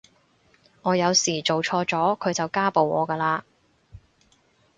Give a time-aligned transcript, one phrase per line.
[0.81, 3.43] 我有時做錯咗佢就家暴我㗎喇